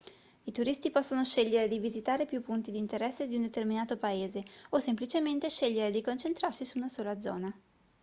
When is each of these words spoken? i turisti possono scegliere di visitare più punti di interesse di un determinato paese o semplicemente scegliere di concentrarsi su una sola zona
i 0.47 0.51
turisti 0.51 0.89
possono 0.89 1.23
scegliere 1.23 1.67
di 1.67 1.77
visitare 1.77 2.25
più 2.25 2.41
punti 2.41 2.71
di 2.71 2.79
interesse 2.79 3.27
di 3.27 3.35
un 3.35 3.43
determinato 3.43 3.97
paese 3.97 4.43
o 4.69 4.79
semplicemente 4.79 5.47
scegliere 5.47 5.91
di 5.91 6.01
concentrarsi 6.01 6.65
su 6.65 6.77
una 6.79 6.87
sola 6.89 7.21
zona 7.21 7.55